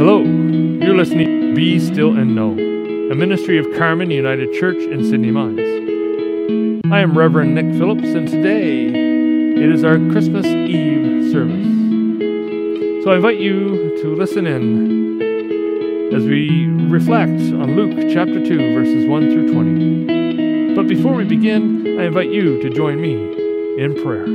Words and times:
Hello, 0.00 0.22
you're 0.22 0.96
listening 0.96 1.26
to 1.26 1.54
Be 1.54 1.78
Still 1.78 2.16
and 2.16 2.34
Know, 2.34 2.52
a 2.52 3.14
ministry 3.14 3.58
of 3.58 3.70
Carmen 3.76 4.10
United 4.10 4.50
Church 4.58 4.78
in 4.78 5.04
Sydney 5.04 5.30
Mines. 5.30 5.60
I 6.90 7.00
am 7.00 7.18
Reverend 7.18 7.54
Nick 7.54 7.66
Phillips, 7.76 8.08
and 8.08 8.26
today 8.26 8.86
it 8.86 9.70
is 9.70 9.84
our 9.84 9.96
Christmas 10.10 10.46
Eve 10.46 11.30
service. 11.30 11.66
So 13.04 13.10
I 13.10 13.16
invite 13.16 13.40
you 13.40 13.94
to 14.00 14.16
listen 14.16 14.46
in 14.46 15.20
as 16.14 16.24
we 16.24 16.66
reflect 16.88 17.52
on 17.52 17.76
Luke 17.76 18.08
chapter 18.10 18.42
2, 18.42 18.72
verses 18.72 19.04
1 19.04 19.30
through 19.30 19.52
20. 19.52 20.74
But 20.76 20.88
before 20.88 21.12
we 21.12 21.24
begin, 21.24 22.00
I 22.00 22.04
invite 22.04 22.30
you 22.30 22.58
to 22.62 22.70
join 22.70 23.02
me 23.02 23.16
in 23.78 23.94
prayer. 24.02 24.26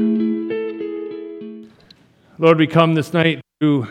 Lord, 2.38 2.60
we 2.60 2.68
come 2.68 2.94
this 2.94 3.14
night 3.14 3.42
to 3.62 3.88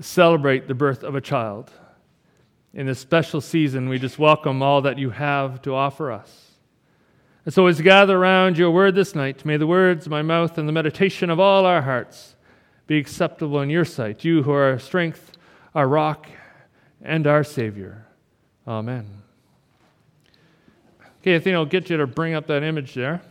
celebrate 0.00 0.68
the 0.68 0.74
birth 0.74 1.02
of 1.02 1.14
a 1.14 1.20
child. 1.20 1.70
In 2.72 2.86
this 2.86 2.98
special 2.98 3.40
season, 3.40 3.88
we 3.88 3.98
just 3.98 4.18
welcome 4.18 4.62
all 4.62 4.82
that 4.82 4.98
you 4.98 5.10
have 5.10 5.62
to 5.62 5.74
offer 5.74 6.10
us. 6.10 6.52
And 7.44 7.54
so, 7.54 7.66
as 7.66 7.78
we 7.78 7.84
gather 7.84 8.16
around 8.16 8.58
your 8.58 8.70
word 8.70 8.94
this 8.94 9.14
night, 9.14 9.44
may 9.44 9.56
the 9.56 9.66
words 9.66 10.06
of 10.06 10.10
my 10.10 10.22
mouth 10.22 10.58
and 10.58 10.68
the 10.68 10.72
meditation 10.72 11.30
of 11.30 11.38
all 11.38 11.66
our 11.66 11.82
hearts 11.82 12.34
be 12.86 12.98
acceptable 12.98 13.60
in 13.60 13.70
your 13.70 13.84
sight, 13.84 14.24
you 14.24 14.42
who 14.42 14.50
are 14.50 14.72
our 14.72 14.78
strength, 14.78 15.32
our 15.74 15.86
rock, 15.86 16.26
and 17.02 17.26
our 17.26 17.44
Savior. 17.44 18.06
Amen. 18.66 19.22
Okay, 21.20 21.36
I 21.36 21.38
think 21.38 21.54
I'll 21.54 21.66
get 21.66 21.90
you 21.90 21.96
to 21.98 22.06
bring 22.06 22.34
up 22.34 22.46
that 22.48 22.62
image 22.62 22.94
there. 22.94 23.22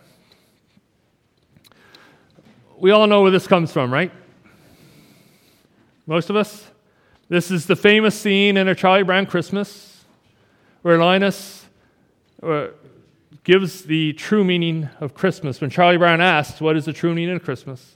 We 2.77 2.91
all 2.91 3.07
know 3.07 3.21
where 3.21 3.32
this 3.32 3.48
comes 3.48 3.71
from, 3.71 3.91
right? 3.93 4.12
Most 6.05 6.30
of 6.30 6.35
us? 6.35 6.70
This 7.30 7.49
is 7.49 7.66
the 7.66 7.77
famous 7.77 8.20
scene 8.20 8.57
in 8.57 8.68
a 8.68 8.76
Charlie 8.76 9.04
Brown 9.04 9.26
Christmas 9.26 10.04
where 10.82 10.98
Linus 10.98 11.65
uh, 12.41 12.68
gives 13.46 13.84
the 13.84 14.12
true 14.13 14.43
meaning 14.43 14.90
of 14.99 15.13
Christmas. 15.13 15.62
When 15.62 15.70
Charlie 15.70 15.98
Brown 15.98 16.20
asks, 16.20 16.59
What 16.59 16.76
is 16.76 16.85
the 16.85 16.91
true 16.91 17.13
meaning 17.13 17.37
of 17.37 17.43
Christmas? 17.43 17.96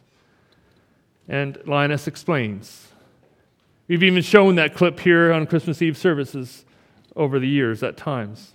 And 1.27 1.57
Linus 1.65 2.07
explains. 2.07 2.87
We've 3.89 4.03
even 4.03 4.23
shown 4.23 4.55
that 4.55 4.73
clip 4.73 5.01
here 5.01 5.33
on 5.33 5.45
Christmas 5.45 5.81
Eve 5.81 5.97
services 5.97 6.63
over 7.15 7.39
the 7.39 7.47
years 7.47 7.83
at 7.83 7.97
times. 7.97 8.53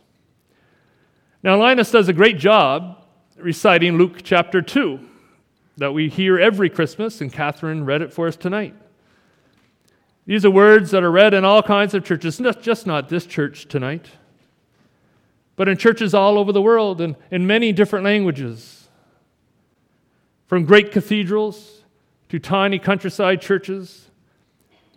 Now, 1.42 1.58
Linus 1.58 1.90
does 1.90 2.08
a 2.08 2.14
great 2.14 2.38
job 2.38 3.04
reciting 3.36 3.98
Luke 3.98 4.20
chapter 4.22 4.62
2 4.62 4.98
that 5.76 5.92
we 5.92 6.08
hear 6.08 6.38
every 6.38 6.70
Christmas, 6.70 7.20
and 7.20 7.30
Catherine 7.30 7.84
read 7.84 8.00
it 8.00 8.12
for 8.12 8.26
us 8.28 8.36
tonight. 8.36 8.74
These 10.24 10.44
are 10.44 10.50
words 10.50 10.92
that 10.92 11.02
are 11.02 11.10
read 11.10 11.34
in 11.34 11.44
all 11.44 11.62
kinds 11.62 11.94
of 11.94 12.04
churches, 12.04 12.38
not 12.38 12.62
just 12.62 12.86
not 12.86 13.08
this 13.08 13.26
church 13.26 13.66
tonight, 13.66 14.06
but 15.56 15.68
in 15.68 15.76
churches 15.76 16.14
all 16.14 16.38
over 16.38 16.52
the 16.52 16.62
world 16.62 17.00
and 17.00 17.16
in 17.30 17.46
many 17.46 17.72
different 17.72 18.04
languages. 18.04 18.88
From 20.46 20.64
great 20.64 20.92
cathedrals 20.92 21.82
to 22.28 22.38
tiny 22.38 22.78
countryside 22.78 23.40
churches, 23.40 24.10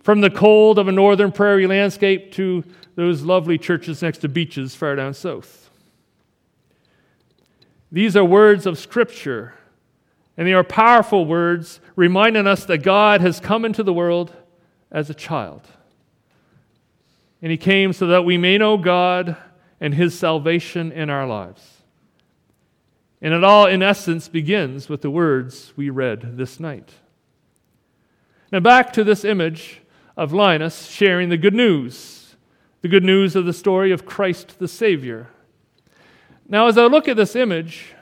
from 0.03 0.21
the 0.21 0.29
cold 0.29 0.77
of 0.77 0.87
a 0.87 0.91
northern 0.91 1.31
prairie 1.31 1.65
landscape 1.65 2.31
to 2.33 2.63
those 2.95 3.23
lovely 3.23 3.57
churches 3.57 4.01
next 4.01 4.19
to 4.19 4.29
beaches 4.29 4.75
far 4.75 4.95
down 4.95 5.13
south. 5.13 5.69
These 7.91 8.15
are 8.15 8.23
words 8.23 8.65
of 8.65 8.77
Scripture, 8.77 9.55
and 10.37 10.47
they 10.47 10.53
are 10.53 10.63
powerful 10.63 11.25
words 11.25 11.79
reminding 11.95 12.45
us 12.45 12.65
that 12.65 12.79
God 12.79 13.21
has 13.21 13.39
come 13.39 13.65
into 13.65 13.81
the 13.81 13.93
world 13.93 14.33
as 14.95 15.09
a 15.09 15.13
child. 15.13 15.61
And 17.41 17.51
he 17.51 17.57
came 17.57 17.91
so 17.91 18.07
that 18.07 18.23
we 18.23 18.37
may 18.37 18.57
know 18.57 18.77
God 18.77 19.35
and 19.81 19.93
his 19.93 20.17
salvation 20.17 20.89
in 20.93 21.09
our 21.09 21.27
lives. 21.27 21.81
And 23.21 23.33
it 23.33 23.43
all, 23.43 23.65
in 23.65 23.83
essence, 23.83 24.29
begins 24.29 24.87
with 24.87 25.01
the 25.01 25.09
words 25.09 25.73
we 25.75 25.89
read 25.89 26.37
this 26.37 26.61
night. 26.61 26.93
Now, 28.53 28.61
back 28.61 28.93
to 28.93 29.03
this 29.03 29.25
image 29.25 29.81
of 30.15 30.31
Linus 30.31 30.87
sharing 30.87 31.27
the 31.27 31.37
good 31.37 31.53
news, 31.53 32.37
the 32.81 32.87
good 32.87 33.03
news 33.03 33.35
of 33.35 33.45
the 33.45 33.53
story 33.53 33.91
of 33.91 34.05
Christ 34.05 34.59
the 34.59 34.67
Savior. 34.67 35.27
Now, 36.47 36.67
as 36.67 36.77
I 36.77 36.85
look 36.85 37.09
at 37.09 37.17
this 37.17 37.35
image, 37.35 37.93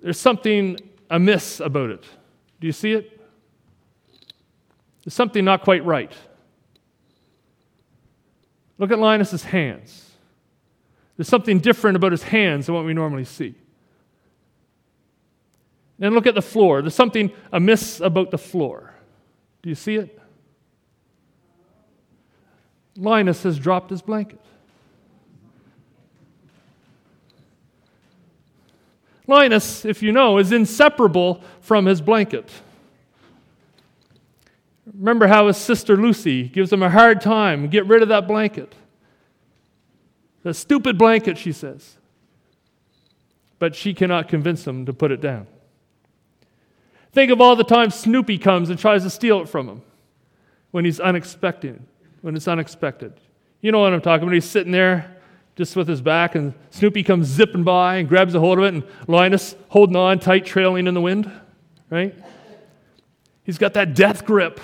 there's 0.00 0.20
something 0.20 0.78
amiss 1.08 1.60
about 1.60 1.88
it. 1.88 2.04
Do 2.60 2.66
you 2.66 2.72
see 2.72 2.92
it? 2.92 3.13
There's 5.04 5.14
something 5.14 5.44
not 5.44 5.62
quite 5.62 5.84
right. 5.84 6.12
Look 8.78 8.90
at 8.90 8.98
Linus's 8.98 9.44
hands. 9.44 10.10
There's 11.16 11.28
something 11.28 11.60
different 11.60 11.96
about 11.96 12.12
his 12.12 12.24
hands 12.24 12.66
than 12.66 12.74
what 12.74 12.84
we 12.84 12.94
normally 12.94 13.24
see. 13.24 13.54
Then 15.98 16.12
look 16.12 16.26
at 16.26 16.34
the 16.34 16.42
floor. 16.42 16.82
There's 16.82 16.94
something 16.94 17.30
amiss 17.52 18.00
about 18.00 18.30
the 18.30 18.38
floor. 18.38 18.94
Do 19.62 19.68
you 19.68 19.76
see 19.76 19.96
it? 19.96 20.20
Linus 22.96 23.42
has 23.44 23.58
dropped 23.58 23.90
his 23.90 24.02
blanket. 24.02 24.40
Linus, 29.26 29.84
if 29.84 30.02
you 30.02 30.12
know, 30.12 30.38
is 30.38 30.52
inseparable 30.52 31.42
from 31.60 31.86
his 31.86 32.00
blanket. 32.00 32.50
Remember 34.92 35.26
how 35.26 35.46
his 35.46 35.56
sister 35.56 35.96
Lucy 35.96 36.44
gives 36.48 36.72
him 36.72 36.82
a 36.82 36.90
hard 36.90 37.20
time. 37.20 37.68
Get 37.68 37.86
rid 37.86 38.02
of 38.02 38.08
that 38.08 38.28
blanket. 38.28 38.74
The 40.42 40.52
stupid 40.52 40.98
blanket, 40.98 41.38
she 41.38 41.52
says. 41.52 41.96
But 43.58 43.74
she 43.74 43.94
cannot 43.94 44.28
convince 44.28 44.66
him 44.66 44.84
to 44.86 44.92
put 44.92 45.10
it 45.10 45.20
down. 45.20 45.46
Think 47.12 47.30
of 47.30 47.40
all 47.40 47.56
the 47.56 47.64
times 47.64 47.94
Snoopy 47.94 48.38
comes 48.38 48.68
and 48.68 48.78
tries 48.78 49.04
to 49.04 49.10
steal 49.10 49.40
it 49.40 49.48
from 49.48 49.68
him 49.68 49.82
when 50.72 50.84
he's 50.84 51.00
unexpected, 51.00 51.80
when 52.20 52.36
it's 52.36 52.48
unexpected. 52.48 53.14
You 53.60 53.72
know 53.72 53.78
what 53.78 53.94
I'm 53.94 54.00
talking 54.00 54.24
about. 54.24 54.34
He's 54.34 54.44
sitting 54.44 54.72
there 54.72 55.16
just 55.56 55.76
with 55.76 55.86
his 55.86 56.02
back, 56.02 56.34
and 56.34 56.52
Snoopy 56.70 57.04
comes 57.04 57.28
zipping 57.28 57.62
by 57.62 57.96
and 57.96 58.08
grabs 58.08 58.34
a 58.34 58.40
hold 58.40 58.58
of 58.58 58.64
it, 58.64 58.74
and 58.74 58.82
Linus 59.06 59.54
holding 59.68 59.96
on 59.96 60.18
tight, 60.18 60.44
trailing 60.44 60.88
in 60.88 60.94
the 60.94 61.00
wind, 61.00 61.30
right? 61.88 62.14
He's 63.44 63.58
got 63.58 63.74
that 63.74 63.94
death 63.94 64.24
grip. 64.24 64.60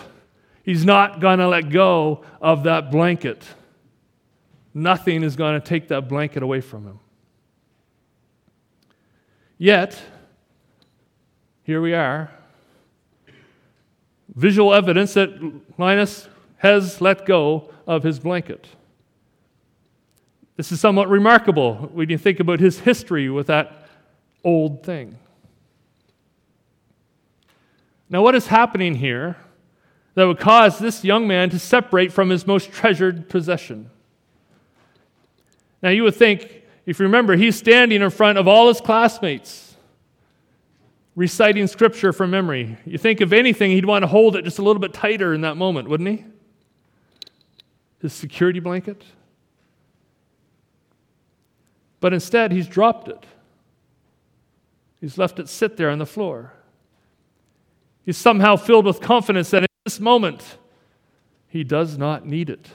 He's 0.65 0.85
not 0.85 1.21
going 1.21 1.39
to 1.39 1.49
let 1.49 1.71
go 1.71 2.25
of 2.41 2.65
that 2.65 2.91
blanket. 2.91 3.45
Nothing 4.75 5.23
is 5.23 5.37
going 5.37 5.61
to 5.61 5.67
take 5.67 5.89
that 5.89 6.09
blanket 6.09 6.43
away 6.43 6.61
from 6.61 6.85
him. 6.85 7.01
Yet, 9.59 10.01
here 11.63 11.83
we 11.83 11.93
are. 11.93 12.31
Visual 14.35 14.73
evidence 14.73 15.15
that 15.15 15.31
Linus 15.77 16.29
has 16.59 17.01
let 17.01 17.27
go 17.27 17.71
of 17.87 18.03
his 18.03 18.19
blanket. 18.19 18.69
This 20.57 20.73
is 20.73 20.81
somewhat 20.81 21.09
remarkable 21.09 21.75
when 21.93 22.09
you 22.11 22.19
think 22.19 22.39
about 22.39 22.61
his 22.61 22.81
history 22.81 23.29
with 23.29 23.49
that 23.49 23.89
old 24.45 24.83
thing. 24.83 25.19
Now, 28.11 28.23
what 28.23 28.35
is 28.35 28.49
happening 28.49 28.97
here 28.97 29.37
that 30.15 30.25
would 30.25 30.39
cause 30.39 30.79
this 30.79 31.05
young 31.05 31.29
man 31.29 31.51
to 31.51 31.59
separate 31.59 32.13
from 32.13 32.31
his 32.31 32.47
most 32.47 32.73
treasured 32.73 33.29
possession. 33.29 33.91
Now, 35.83 35.91
you 35.91 36.03
would 36.03 36.17
think, 36.17 36.63
if 36.85 36.99
you 36.99 37.05
remember, 37.05 37.37
he's 37.37 37.57
standing 37.57 38.03
in 38.03 38.11
front 38.11 38.37
of 38.37 38.49
all 38.49 38.69
his 38.69 38.81
classmates, 38.81 39.77
reciting 41.15 41.69
scripture 41.69 42.13
from 42.13 42.31
memory. 42.31 42.77
You 42.85 42.99
think, 42.99 43.21
if 43.21 43.33
anything, 43.33 43.71
he'd 43.71 43.87
want 43.87 44.03
to 44.03 44.09
hold 44.09 44.37
it 44.37 44.45
just 44.45 44.59
a 44.59 44.63
little 44.63 44.81
bit 44.81 44.93
tighter 44.93 45.33
in 45.33 45.43
that 45.43 45.57
moment, 45.57 45.89
wouldn't 45.89 46.09
he? 46.09 46.25
His 48.03 48.13
security 48.13 48.61
blanket. 48.61 49.05
But 52.01 52.13
instead, 52.13 52.51
he's 52.51 52.67
dropped 52.67 53.09
it. 53.09 53.25
He's 55.01 55.17
left 55.17 55.39
it 55.39 55.49
sit 55.49 55.77
there 55.77 55.91
on 55.91 55.99
the 55.99 56.07
floor. 56.07 56.53
He's 58.05 58.17
somehow 58.17 58.57
filled 58.57 58.87
with 58.87 59.01
confidence 59.01 59.51
that 59.51 59.63
in 59.63 59.69
this 59.85 60.01
moment, 60.01 60.59
he 61.49 61.65
does 61.65 61.99
not 61.99 62.27
need 62.27 62.51
it. 62.51 62.69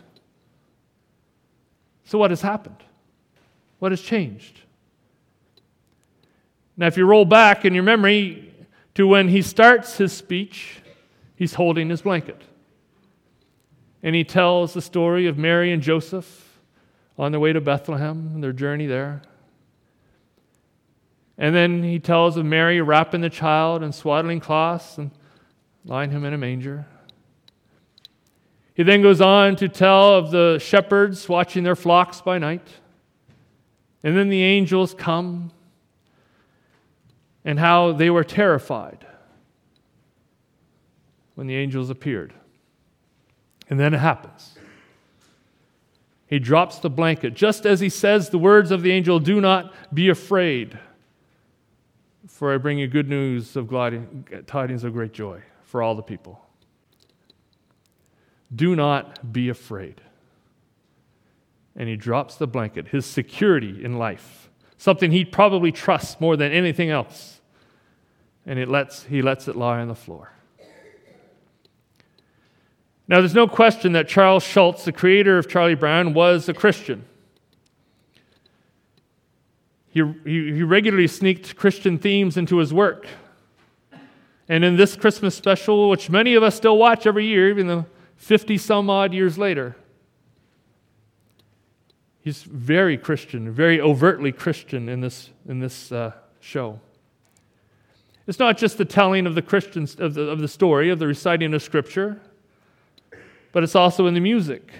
So, 2.05 2.17
what 2.17 2.29
has 2.31 2.41
happened? 2.41 2.83
What 3.79 3.91
has 3.91 4.01
changed? 4.01 4.61
Now, 6.77 6.87
if 6.87 6.97
you 6.97 7.05
roll 7.05 7.25
back 7.25 7.65
in 7.65 7.73
your 7.73 7.83
memory 7.83 8.53
to 8.95 9.07
when 9.07 9.29
he 9.29 9.41
starts 9.41 9.97
his 9.97 10.13
speech, 10.13 10.81
he's 11.35 11.53
holding 11.53 11.89
his 11.89 12.01
blanket. 12.01 12.41
And 14.03 14.15
he 14.15 14.23
tells 14.23 14.73
the 14.73 14.81
story 14.81 15.25
of 15.25 15.37
Mary 15.37 15.71
and 15.71 15.81
Joseph 15.81 16.59
on 17.17 17.31
their 17.31 17.39
way 17.39 17.53
to 17.53 17.61
Bethlehem 17.61 18.31
and 18.33 18.43
their 18.43 18.53
journey 18.53 18.85
there. 18.85 19.21
And 21.37 21.53
then 21.53 21.83
he 21.83 21.99
tells 21.99 22.37
of 22.37 22.45
Mary 22.45 22.81
wrapping 22.81 23.21
the 23.21 23.29
child 23.29 23.83
in 23.83 23.91
swaddling 23.91 24.39
cloths 24.39 24.97
and 24.97 25.11
lying 25.83 26.11
him 26.11 26.23
in 26.23 26.33
a 26.33 26.37
manger. 26.37 26.85
He 28.73 28.83
then 28.83 29.01
goes 29.01 29.21
on 29.21 29.55
to 29.57 29.69
tell 29.69 30.15
of 30.15 30.31
the 30.31 30.59
shepherds 30.59 31.27
watching 31.29 31.63
their 31.63 31.75
flocks 31.75 32.21
by 32.21 32.37
night. 32.37 32.67
And 34.03 34.15
then 34.15 34.29
the 34.29 34.43
angels 34.43 34.93
come 34.93 35.51
and 37.43 37.59
how 37.59 37.93
they 37.93 38.09
were 38.09 38.23
terrified 38.23 39.05
when 41.35 41.47
the 41.47 41.55
angels 41.55 41.89
appeared. 41.89 42.33
And 43.69 43.79
then 43.79 43.93
it 43.93 43.99
happens. 43.99 44.57
He 46.27 46.39
drops 46.39 46.79
the 46.79 46.89
blanket, 46.89 47.33
just 47.33 47.65
as 47.65 47.79
he 47.79 47.89
says 47.89 48.29
the 48.29 48.37
words 48.37 48.71
of 48.71 48.81
the 48.81 48.91
angel 48.91 49.19
Do 49.19 49.39
not 49.39 49.73
be 49.93 50.09
afraid, 50.09 50.77
for 52.27 52.53
I 52.53 52.57
bring 52.57 52.79
you 52.79 52.87
good 52.87 53.09
news 53.09 53.55
of 53.55 53.69
tidings 54.47 54.83
of 54.83 54.93
great 54.93 55.13
joy 55.13 55.41
for 55.63 55.81
all 55.81 55.95
the 55.95 56.01
people. 56.01 56.41
Do 58.53 58.75
not 58.75 59.33
be 59.33 59.49
afraid. 59.49 60.01
And 61.75 61.89
he 61.89 61.95
drops 61.95 62.35
the 62.35 62.47
blanket, 62.47 62.89
his 62.89 63.05
security 63.05 63.83
in 63.83 63.97
life, 63.97 64.49
something 64.77 65.11
he 65.11 65.25
probably 65.25 65.71
trusts 65.71 66.21
more 66.21 66.37
than 66.37 66.51
anything 66.51 66.89
else. 66.89 67.41
And 68.45 68.59
it 68.59 68.69
lets, 68.69 69.03
he 69.03 69.21
lets 69.21 69.47
it 69.47 69.55
lie 69.55 69.79
on 69.79 69.87
the 69.87 69.95
floor. 69.95 70.31
Now, 73.07 73.19
there's 73.19 73.35
no 73.35 73.47
question 73.47 73.91
that 73.91 74.07
Charles 74.07 74.43
Schulz, 74.43 74.85
the 74.85 74.91
creator 74.91 75.37
of 75.37 75.47
Charlie 75.47 75.75
Brown, 75.75 76.13
was 76.13 76.49
a 76.49 76.53
Christian. 76.53 77.05
He, 79.95 80.03
he, 80.23 80.53
he 80.53 80.61
regularly 80.61 81.07
sneaked 81.07 81.55
Christian 81.55 81.97
themes 81.97 82.37
into 82.37 82.57
his 82.57 82.71
work. 82.71 83.07
And 84.47 84.63
in 84.63 84.77
this 84.77 84.95
Christmas 84.95 85.33
special, 85.33 85.89
which 85.89 86.11
many 86.11 86.35
of 86.35 86.43
us 86.43 86.53
still 86.53 86.77
watch 86.77 87.07
every 87.07 87.25
year, 87.25 87.49
even 87.49 87.65
though 87.65 87.87
50 88.17 88.59
some 88.59 88.91
odd 88.91 89.11
years 89.11 89.39
later, 89.39 89.75
he's 92.21 92.43
very 92.43 92.95
Christian, 92.95 93.51
very 93.51 93.81
overtly 93.81 94.31
Christian 94.31 94.87
in 94.87 95.01
this, 95.01 95.31
in 95.49 95.59
this 95.59 95.91
uh, 95.91 96.11
show. 96.39 96.79
It's 98.27 98.37
not 98.37 98.59
just 98.59 98.77
the 98.77 98.85
telling 98.85 99.25
of 99.25 99.33
the 99.33 99.41
Christians 99.41 99.95
of 99.95 100.13
the, 100.13 100.29
of 100.29 100.37
the 100.37 100.47
story, 100.47 100.91
of 100.91 100.99
the 100.99 101.07
reciting 101.07 101.55
of 101.55 101.63
Scripture 101.63 102.21
but 103.55 103.63
it's 103.63 103.73
also 103.73 104.05
in 104.05 104.13
the 104.13 104.19
music. 104.19 104.73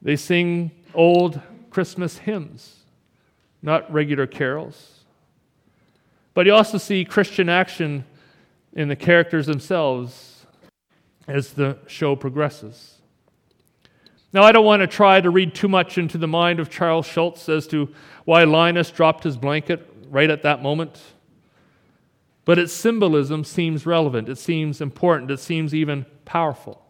They 0.00 0.16
sing 0.16 0.70
old 0.94 1.42
Christmas 1.68 2.16
hymns, 2.16 2.79
not 3.62 3.90
regular 3.92 4.26
carols. 4.26 5.04
But 6.34 6.46
you 6.46 6.54
also 6.54 6.78
see 6.78 7.04
Christian 7.04 7.48
action 7.48 8.04
in 8.72 8.88
the 8.88 8.96
characters 8.96 9.46
themselves 9.46 10.46
as 11.26 11.52
the 11.52 11.78
show 11.86 12.16
progresses. 12.16 13.00
Now, 14.32 14.42
I 14.42 14.52
don't 14.52 14.64
want 14.64 14.80
to 14.80 14.86
try 14.86 15.20
to 15.20 15.30
read 15.30 15.54
too 15.54 15.68
much 15.68 15.98
into 15.98 16.16
the 16.16 16.28
mind 16.28 16.60
of 16.60 16.70
Charles 16.70 17.06
Schulz 17.06 17.48
as 17.48 17.66
to 17.68 17.92
why 18.24 18.44
Linus 18.44 18.90
dropped 18.90 19.24
his 19.24 19.36
blanket 19.36 19.92
right 20.08 20.30
at 20.30 20.42
that 20.42 20.62
moment. 20.62 21.00
But 22.44 22.58
its 22.58 22.72
symbolism 22.72 23.44
seems 23.44 23.86
relevant, 23.86 24.28
it 24.28 24.38
seems 24.38 24.80
important, 24.80 25.30
it 25.30 25.40
seems 25.40 25.74
even 25.74 26.06
powerful. 26.24 26.82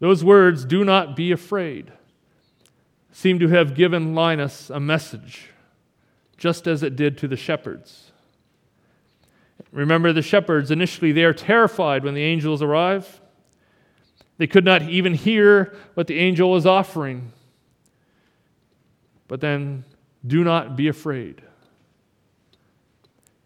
Those 0.00 0.22
words, 0.22 0.64
do 0.64 0.84
not 0.84 1.16
be 1.16 1.32
afraid, 1.32 1.92
seem 3.18 3.40
to 3.40 3.48
have 3.48 3.74
given 3.74 4.14
Linus 4.14 4.70
a 4.70 4.78
message, 4.78 5.48
just 6.36 6.68
as 6.68 6.84
it 6.84 6.94
did 6.94 7.18
to 7.18 7.26
the 7.26 7.36
shepherds. 7.36 8.12
Remember, 9.72 10.12
the 10.12 10.22
shepherds, 10.22 10.70
initially, 10.70 11.10
they 11.10 11.24
are 11.24 11.32
terrified 11.32 12.04
when 12.04 12.14
the 12.14 12.22
angels 12.22 12.62
arrive. 12.62 13.20
They 14.36 14.46
could 14.46 14.64
not 14.64 14.82
even 14.82 15.14
hear 15.14 15.76
what 15.94 16.06
the 16.06 16.16
angel 16.16 16.52
was 16.52 16.64
offering. 16.64 17.32
But 19.26 19.40
then, 19.40 19.84
do 20.24 20.44
not 20.44 20.76
be 20.76 20.86
afraid. 20.86 21.42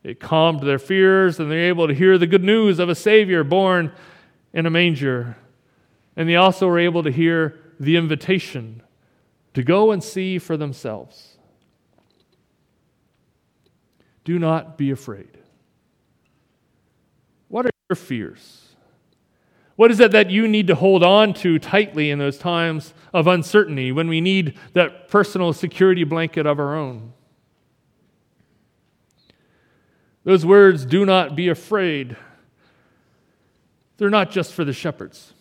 It 0.04 0.20
calmed 0.20 0.60
their 0.60 0.78
fears, 0.78 1.40
and 1.40 1.50
they're 1.50 1.68
able 1.68 1.88
to 1.88 1.94
hear 1.94 2.18
the 2.18 2.26
good 2.26 2.44
news 2.44 2.78
of 2.78 2.90
a 2.90 2.94
Savior 2.94 3.42
born 3.42 3.90
in 4.52 4.66
a 4.66 4.70
manger. 4.70 5.38
And 6.14 6.28
they 6.28 6.36
also 6.36 6.66
were 6.66 6.78
able 6.78 7.02
to 7.04 7.10
hear 7.10 7.58
the 7.80 7.96
invitation 7.96 8.82
to 9.54 9.62
go 9.62 9.90
and 9.90 10.02
see 10.02 10.38
for 10.38 10.56
themselves. 10.56 11.36
Do 14.24 14.38
not 14.38 14.78
be 14.78 14.90
afraid. 14.90 15.38
What 17.48 17.66
are 17.66 17.70
your 17.90 17.96
fears? 17.96 18.74
What 19.76 19.90
is 19.90 20.00
it 20.00 20.12
that 20.12 20.30
you 20.30 20.46
need 20.46 20.66
to 20.68 20.74
hold 20.74 21.02
on 21.02 21.34
to 21.34 21.58
tightly 21.58 22.10
in 22.10 22.18
those 22.18 22.38
times 22.38 22.94
of 23.12 23.26
uncertainty 23.26 23.90
when 23.90 24.08
we 24.08 24.20
need 24.20 24.58
that 24.74 25.08
personal 25.08 25.52
security 25.52 26.04
blanket 26.04 26.46
of 26.46 26.58
our 26.58 26.76
own? 26.76 27.12
Those 30.24 30.46
words, 30.46 30.86
do 30.86 31.04
not 31.04 31.34
be 31.34 31.48
afraid, 31.48 32.16
they're 33.96 34.10
not 34.10 34.30
just 34.30 34.52
for 34.52 34.64
the 34.64 34.72
shepherds. 34.72 35.34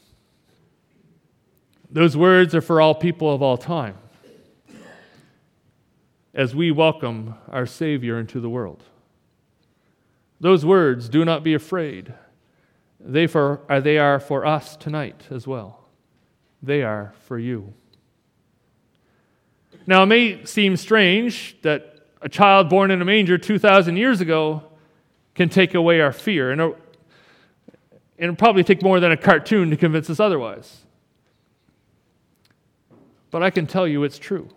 Those 1.91 2.15
words 2.15 2.55
are 2.55 2.61
for 2.61 2.79
all 2.79 2.95
people 2.95 3.33
of 3.33 3.41
all 3.41 3.57
time 3.57 3.97
as 6.33 6.55
we 6.55 6.71
welcome 6.71 7.35
our 7.49 7.65
Savior 7.65 8.17
into 8.17 8.39
the 8.39 8.49
world. 8.49 8.83
Those 10.39 10.65
words, 10.65 11.09
do 11.09 11.25
not 11.25 11.43
be 11.43 11.53
afraid, 11.53 12.13
they, 12.97 13.27
for, 13.27 13.59
uh, 13.69 13.81
they 13.81 13.97
are 13.97 14.19
for 14.19 14.45
us 14.45 14.77
tonight 14.77 15.27
as 15.29 15.45
well. 15.45 15.85
They 16.63 16.81
are 16.83 17.13
for 17.25 17.37
you. 17.37 17.73
Now, 19.85 20.03
it 20.03 20.05
may 20.05 20.45
seem 20.45 20.77
strange 20.77 21.57
that 21.63 22.05
a 22.21 22.29
child 22.29 22.69
born 22.69 22.91
in 22.91 23.01
a 23.01 23.05
manger 23.05 23.37
2,000 23.37 23.97
years 23.97 24.21
ago 24.21 24.63
can 25.35 25.49
take 25.49 25.73
away 25.73 25.99
our 25.99 26.13
fear. 26.13 26.51
And 26.51 26.73
it'll 28.17 28.35
probably 28.35 28.63
take 28.63 28.81
more 28.81 28.99
than 28.99 29.11
a 29.11 29.17
cartoon 29.17 29.71
to 29.71 29.75
convince 29.75 30.09
us 30.09 30.19
otherwise. 30.19 30.85
But 33.31 33.41
I 33.41 33.49
can 33.49 33.65
tell 33.65 33.87
you 33.87 34.03
it's 34.03 34.19
true. 34.19 34.49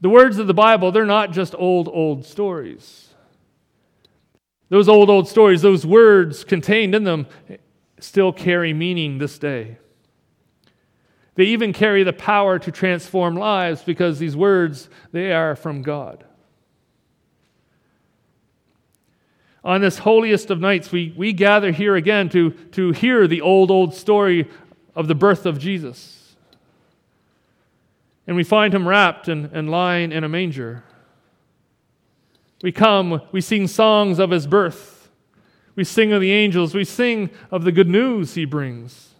The 0.00 0.08
words 0.08 0.38
of 0.38 0.46
the 0.46 0.54
Bible, 0.54 0.90
they're 0.90 1.04
not 1.04 1.32
just 1.32 1.54
old, 1.56 1.88
old 1.88 2.24
stories. 2.24 3.08
Those 4.68 4.88
old, 4.88 5.10
old 5.10 5.28
stories, 5.28 5.62
those 5.62 5.84
words 5.84 6.44
contained 6.44 6.94
in 6.94 7.04
them, 7.04 7.26
still 8.00 8.32
carry 8.32 8.72
meaning 8.72 9.18
this 9.18 9.38
day. 9.38 9.78
They 11.34 11.44
even 11.44 11.72
carry 11.72 12.02
the 12.02 12.12
power 12.12 12.58
to 12.58 12.70
transform 12.70 13.36
lives 13.36 13.82
because 13.82 14.18
these 14.18 14.36
words, 14.36 14.88
they 15.12 15.32
are 15.32 15.56
from 15.56 15.82
God. 15.82 16.24
On 19.64 19.80
this 19.80 19.98
holiest 19.98 20.50
of 20.50 20.60
nights, 20.60 20.90
we, 20.90 21.14
we 21.16 21.32
gather 21.32 21.70
here 21.70 21.94
again 21.94 22.28
to, 22.30 22.50
to 22.72 22.90
hear 22.90 23.28
the 23.28 23.40
old, 23.40 23.70
old 23.70 23.94
story 23.94 24.50
of 24.94 25.08
the 25.08 25.14
birth 25.14 25.46
of 25.46 25.58
Jesus. 25.58 26.34
And 28.26 28.36
we 28.36 28.44
find 28.44 28.72
him 28.72 28.86
wrapped 28.86 29.28
and, 29.28 29.46
and 29.52 29.70
lying 29.70 30.12
in 30.12 30.24
a 30.24 30.28
manger. 30.28 30.84
We 32.62 32.70
come, 32.70 33.20
we 33.32 33.40
sing 33.40 33.66
songs 33.66 34.18
of 34.18 34.30
his 34.30 34.46
birth. 34.46 35.10
We 35.74 35.84
sing 35.84 36.12
of 36.12 36.20
the 36.20 36.30
angels. 36.30 36.74
We 36.74 36.84
sing 36.84 37.30
of 37.50 37.64
the 37.64 37.72
good 37.72 37.88
news 37.88 38.34
he 38.34 38.44
brings. 38.44 39.14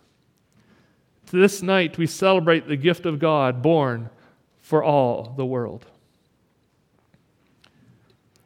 To 1.26 1.36
this 1.36 1.62
night, 1.62 1.98
we 1.98 2.06
celebrate 2.06 2.68
the 2.68 2.76
gift 2.76 3.06
of 3.06 3.18
God 3.18 3.62
born 3.62 4.10
for 4.60 4.84
all 4.84 5.34
the 5.36 5.46
world. 5.46 5.86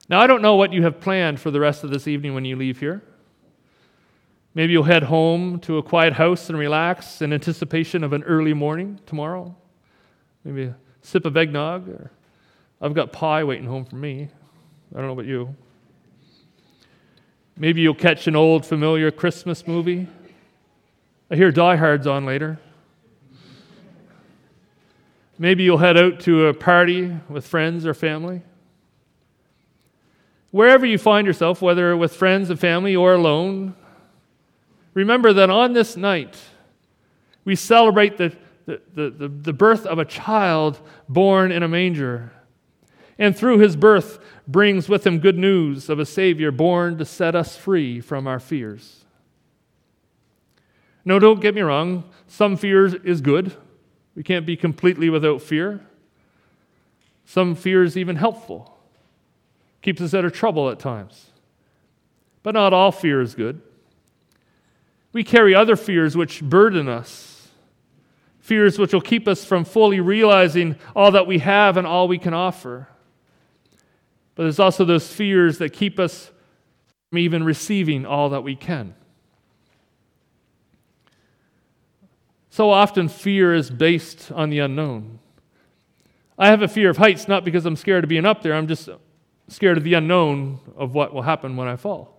Now, 0.09 0.21
I 0.21 0.26
don't 0.26 0.40
know 0.40 0.54
what 0.54 0.73
you 0.73 0.85
have 0.85 1.00
planned 1.00 1.40
for 1.40 1.50
the 1.50 1.61
rest 1.61 1.83
of 1.83 1.90
this 1.90 2.06
evening 2.06 2.33
when 2.33 2.45
you 2.45 2.56
leave 2.56 2.78
here. 2.78 3.02
Maybe 4.57 4.73
you'll 4.73 4.85
head 4.85 5.03
home 5.03 5.61
to 5.61 5.77
a 5.77 5.83
quiet 5.83 6.15
house 6.15 6.49
and 6.49 6.59
relax 6.59 7.21
in 7.21 7.35
anticipation 7.35 8.03
of 8.03 8.15
an 8.15 8.23
early 8.23 8.55
morning 8.55 8.99
tomorrow. 9.05 9.55
Maybe 10.45 10.63
a 10.63 10.77
sip 11.03 11.27
of 11.27 11.37
eggnog, 11.37 11.87
or 11.91 12.11
I've 12.81 12.95
got 12.95 13.13
pie 13.13 13.45
waiting 13.45 13.67
home 13.67 13.85
for 13.85 13.97
me. 13.97 14.31
I 14.95 14.97
don't 14.97 15.09
know 15.09 15.13
about 15.13 15.27
you. 15.27 15.55
Maybe 17.59 17.83
you'll 17.83 17.95
catch 17.95 18.29
an 18.29 18.35
old 18.35 18.65
familiar 18.65 19.11
Christmas 19.11 19.67
movie. 19.67 20.09
I 21.31 21.37
hear 21.37 21.53
Die 21.53 21.77
Hard's 21.77 22.07
on 22.07 22.25
later. 22.25 22.59
Maybe 25.39 25.65
you'll 25.65 25.77
head 25.77 25.99
out 25.99 26.21
to 26.21 26.47
a 26.47 26.55
party 26.55 27.15
with 27.29 27.47
friends 27.47 27.85
or 27.85 27.93
family. 27.93 28.41
Wherever 30.51 30.87
you 30.87 30.97
find 30.97 31.27
yourself, 31.27 31.61
whether 31.61 31.95
with 31.95 32.17
friends 32.17 32.49
and 32.49 32.59
family 32.59 32.97
or 32.97 33.13
alone, 33.13 33.75
Remember 34.97 35.35
that 35.35 35.50
on 35.50 35.75
this 35.75 35.95
night, 35.95 36.38
we 37.45 37.55
celebrate 37.55 38.17
the, 38.17 38.35
the, 38.65 38.81
the, 38.95 39.29
the 39.29 39.53
birth 39.53 39.85
of 39.85 39.99
a 39.99 40.07
child 40.07 40.81
born 41.07 41.53
in 41.53 41.62
a 41.62 41.69
manger. 41.69 42.33
and 43.19 43.37
through 43.37 43.59
his 43.59 43.76
birth 43.76 44.19
brings 44.49 44.88
with 44.88 45.07
him 45.07 45.19
good 45.19 45.37
news 45.37 45.91
of 45.91 45.99
a 45.99 46.07
Savior 46.07 46.50
born 46.50 46.97
to 46.97 47.05
set 47.05 47.35
us 47.35 47.59
free 47.59 48.00
from 48.00 48.26
our 48.26 48.41
fears. 48.41 49.05
No, 51.05 51.19
don't 51.19 51.43
get 51.43 51.55
me 51.55 51.61
wrong, 51.61 52.05
some 52.26 52.57
fear 52.57 52.87
is 52.87 53.21
good. 53.21 53.55
We 54.15 54.23
can't 54.23 54.47
be 54.47 54.57
completely 54.57 55.11
without 55.11 55.43
fear. 55.43 55.87
Some 57.26 57.55
fear 57.55 57.85
is 57.85 57.99
even 57.99 58.17
helpful, 58.17 58.79
keeps 59.83 60.00
us 60.00 60.15
out 60.15 60.25
of 60.25 60.33
trouble 60.33 60.71
at 60.71 60.79
times. 60.79 61.33
But 62.43 62.55
not 62.55 62.73
all 62.73 62.93
fear 62.93 63.21
is 63.21 63.35
good. 63.35 63.61
We 65.16 65.25
carry 65.25 65.54
other 65.54 65.76
fears 65.76 66.14
which 66.14 66.42
burden 66.42 66.90
us, 66.90 67.49
fears 68.38 68.78
which 68.78 68.92
will 68.92 69.00
keep 69.00 69.26
us 69.26 69.46
from 69.46 69.64
fully 69.64 69.99
realizing 69.99 70.76
all 70.94 71.11
that 71.12 71.26
we 71.26 71.38
have 71.38 71.78
and 71.78 71.87
all 71.87 72.06
we 72.06 72.18
can 72.18 72.35
offer. 72.35 72.88
But 74.35 74.42
there's 74.42 74.58
also 74.58 74.85
those 74.85 75.11
fears 75.11 75.56
that 75.56 75.70
keep 75.73 75.99
us 75.99 76.30
from 77.08 77.18
even 77.18 77.44
receiving 77.44 78.04
all 78.04 78.28
that 78.28 78.42
we 78.42 78.56
can. 78.56 78.94
So 82.50 82.68
often, 82.68 83.08
fear 83.08 83.54
is 83.54 83.70
based 83.70 84.30
on 84.30 84.50
the 84.50 84.58
unknown. 84.58 85.18
I 86.38 86.49
have 86.49 86.61
a 86.61 86.68
fear 86.68 86.90
of 86.90 86.99
heights 86.99 87.26
not 87.26 87.42
because 87.42 87.64
I'm 87.64 87.76
scared 87.76 88.04
of 88.04 88.11
being 88.11 88.26
up 88.26 88.42
there, 88.42 88.52
I'm 88.52 88.68
just 88.68 88.90
scared 89.49 89.78
of 89.78 89.85
the 89.85 89.94
unknown 89.94 90.61
of 90.76 90.92
what 90.92 91.14
will 91.14 91.23
happen 91.23 91.56
when 91.56 91.68
I 91.68 91.76
fall. 91.76 92.15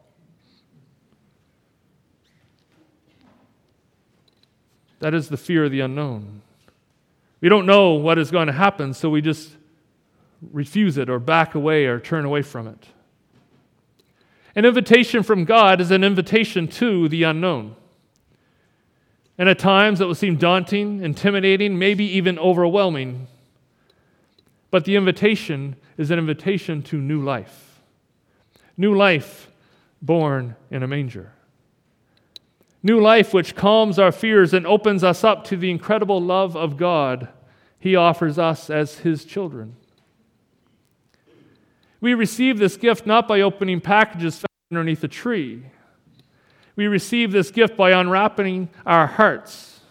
That 4.99 5.13
is 5.13 5.29
the 5.29 5.37
fear 5.37 5.65
of 5.65 5.71
the 5.71 5.81
unknown. 5.81 6.41
We 7.41 7.49
don't 7.49 7.65
know 7.65 7.93
what 7.93 8.17
is 8.17 8.31
going 8.31 8.47
to 8.47 8.53
happen, 8.53 8.93
so 8.93 9.09
we 9.09 9.21
just 9.21 9.51
refuse 10.51 10.97
it 10.97 11.09
or 11.09 11.19
back 11.19 11.55
away 11.55 11.85
or 11.85 11.99
turn 11.99 12.25
away 12.25 12.41
from 12.41 12.67
it. 12.67 12.87
An 14.55 14.65
invitation 14.65 15.21
from 15.21 15.45
God 15.45 15.79
is 15.79 15.91
an 15.91 16.03
invitation 16.03 16.67
to 16.69 17.07
the 17.09 17.23
unknown. 17.23 17.75
And 19.37 19.47
at 19.47 19.59
times 19.59 20.01
it 20.01 20.05
will 20.05 20.15
seem 20.15 20.37
daunting, 20.37 21.03
intimidating, 21.03 21.77
maybe 21.77 22.05
even 22.05 22.39
overwhelming. 22.39 23.27
But 24.71 24.85
the 24.85 24.95
invitation 24.95 25.75
is 25.95 26.09
an 26.09 26.17
invitation 26.17 26.81
to 26.83 26.97
new 26.97 27.21
life. 27.21 27.81
New 28.75 28.95
life 28.95 29.51
born 30.01 30.55
in 30.71 30.81
a 30.81 30.87
manger. 30.87 31.31
New 32.88 33.01
life 33.01 33.34
which 33.34 33.53
calms 33.53 34.00
our 34.00 34.13
fears 34.13 34.53
and 34.53 34.65
opens 34.65 35.03
us 35.03 35.22
up 35.22 35.44
to 35.44 35.58
the 35.58 35.70
incredible 35.70 36.22
love 36.22 36.56
of 36.56 36.77
God 36.77 37.27
He 37.77 37.98
offers 37.98 38.39
us 38.39 38.70
as 38.70 39.00
His 39.00 39.25
children. 39.25 39.75
We 42.00 42.13
receive 42.13 42.60
this 42.60 42.77
gift 42.77 43.06
not 43.06 43.27
by 43.27 43.41
opening 43.41 43.82
packages 43.82 44.36
found 44.36 44.48
underneath 44.72 45.03
a 45.03 45.10
tree. 45.10 45.65
We 46.77 46.88
receive 46.88 47.34
this 47.34 47.51
gift 47.51 47.75
by 47.75 47.91
unwrapping 47.91 48.70
our 48.86 49.06
hearts 49.06 49.82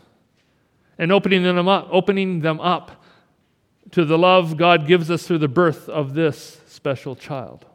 and 0.96 1.12
opening 1.12 1.42
them 1.42 1.68
up, 1.68 1.88
opening 1.90 2.40
them 2.40 2.60
up 2.60 3.04
to 3.90 4.06
the 4.06 4.16
love 4.16 4.56
God 4.56 4.86
gives 4.86 5.10
us 5.10 5.26
through 5.26 5.40
the 5.40 5.48
birth 5.48 5.90
of 5.90 6.14
this 6.14 6.62
special 6.66 7.14
child. 7.14 7.66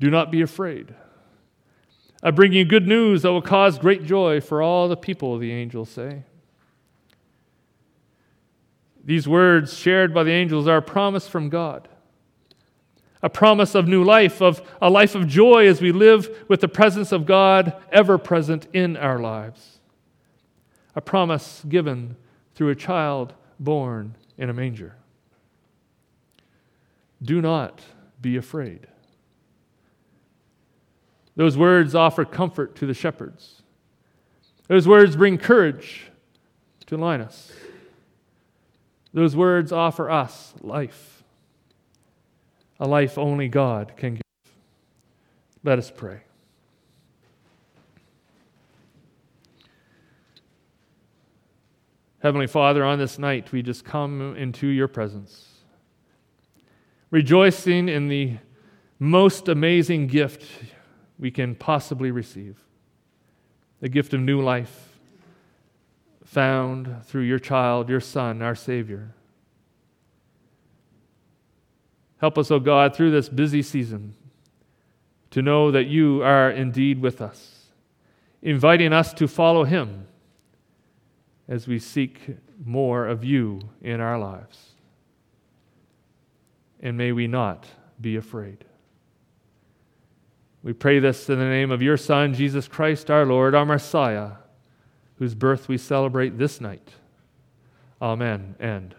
Do 0.00 0.08
not 0.08 0.30
be 0.30 0.40
afraid. 0.40 0.94
I 2.26 2.32
bring 2.32 2.52
you 2.52 2.64
good 2.64 2.88
news 2.88 3.22
that 3.22 3.30
will 3.30 3.40
cause 3.40 3.78
great 3.78 4.04
joy 4.04 4.40
for 4.40 4.60
all 4.60 4.88
the 4.88 4.96
people, 4.96 5.38
the 5.38 5.52
angels 5.52 5.90
say. 5.90 6.24
These 9.04 9.28
words 9.28 9.78
shared 9.78 10.12
by 10.12 10.24
the 10.24 10.32
angels 10.32 10.66
are 10.66 10.78
a 10.78 10.82
promise 10.82 11.28
from 11.28 11.48
God. 11.48 11.86
A 13.22 13.30
promise 13.30 13.76
of 13.76 13.86
new 13.86 14.02
life, 14.02 14.42
of 14.42 14.60
a 14.82 14.90
life 14.90 15.14
of 15.14 15.28
joy 15.28 15.68
as 15.68 15.80
we 15.80 15.92
live 15.92 16.44
with 16.48 16.60
the 16.60 16.66
presence 16.66 17.12
of 17.12 17.26
God 17.26 17.80
ever 17.92 18.18
present 18.18 18.66
in 18.72 18.96
our 18.96 19.20
lives. 19.20 19.78
A 20.96 21.00
promise 21.00 21.64
given 21.68 22.16
through 22.56 22.70
a 22.70 22.74
child 22.74 23.34
born 23.60 24.16
in 24.36 24.50
a 24.50 24.52
manger. 24.52 24.96
Do 27.22 27.40
not 27.40 27.82
be 28.20 28.36
afraid. 28.36 28.88
Those 31.36 31.58
words 31.58 31.94
offer 31.94 32.24
comfort 32.24 32.74
to 32.76 32.86
the 32.86 32.94
shepherds. 32.94 33.62
Those 34.68 34.88
words 34.88 35.14
bring 35.16 35.38
courage 35.38 36.10
to 36.86 36.96
Linus. 36.96 37.52
Those 39.12 39.36
words 39.36 39.70
offer 39.70 40.10
us 40.10 40.54
life, 40.60 41.22
a 42.80 42.86
life 42.86 43.16
only 43.16 43.48
God 43.48 43.92
can 43.96 44.14
give. 44.14 44.22
Let 45.62 45.78
us 45.78 45.90
pray. 45.90 46.20
Heavenly 52.22 52.46
Father, 52.46 52.84
on 52.84 52.98
this 52.98 53.18
night, 53.18 53.52
we 53.52 53.62
just 53.62 53.84
come 53.84 54.36
into 54.36 54.66
your 54.66 54.88
presence, 54.88 55.48
rejoicing 57.10 57.88
in 57.88 58.08
the 58.08 58.38
most 58.98 59.48
amazing 59.48 60.08
gift 60.08 60.44
we 61.18 61.30
can 61.30 61.54
possibly 61.54 62.10
receive 62.10 62.62
the 63.80 63.88
gift 63.88 64.14
of 64.14 64.20
new 64.20 64.40
life 64.40 64.98
found 66.24 67.04
through 67.04 67.22
your 67.22 67.38
child, 67.38 67.88
your 67.88 68.00
Son, 68.00 68.42
our 68.42 68.54
Savior. 68.54 69.14
Help 72.18 72.38
us, 72.38 72.50
O 72.50 72.56
oh 72.56 72.60
God, 72.60 72.96
through 72.96 73.10
this 73.10 73.28
busy 73.28 73.62
season 73.62 74.14
to 75.30 75.42
know 75.42 75.70
that 75.70 75.84
you 75.84 76.22
are 76.22 76.50
indeed 76.50 77.00
with 77.00 77.20
us, 77.20 77.66
inviting 78.42 78.92
us 78.92 79.12
to 79.14 79.28
follow 79.28 79.64
Him 79.64 80.06
as 81.48 81.68
we 81.68 81.78
seek 81.78 82.36
more 82.64 83.06
of 83.06 83.22
you 83.22 83.60
in 83.82 84.00
our 84.00 84.18
lives. 84.18 84.72
And 86.80 86.96
may 86.96 87.12
we 87.12 87.26
not 87.26 87.66
be 88.00 88.16
afraid. 88.16 88.64
We 90.66 90.72
pray 90.72 90.98
this 90.98 91.30
in 91.30 91.38
the 91.38 91.44
name 91.44 91.70
of 91.70 91.80
your 91.80 91.96
Son, 91.96 92.34
Jesus 92.34 92.66
Christ, 92.66 93.08
our 93.08 93.24
Lord, 93.24 93.54
our 93.54 93.64
Messiah 93.64 94.32
whose 95.20 95.36
birth 95.36 95.68
we 95.68 95.78
celebrate 95.78 96.38
this 96.38 96.60
night. 96.60 96.88
Amen 98.02 98.56
and 98.58 98.92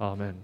amen. 0.00 0.42